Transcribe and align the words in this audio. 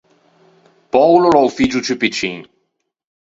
Poulo 0.93 1.25
o 1.29 1.31
l’é 1.33 1.43
o 1.47 1.49
figgio 1.57 1.81
ciù 1.85 1.95
piccin. 2.01 2.37